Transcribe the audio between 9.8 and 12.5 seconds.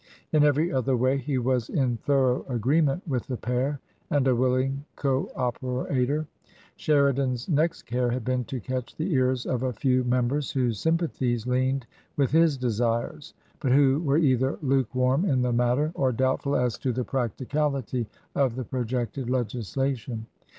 mem bers whose sympathies leaned with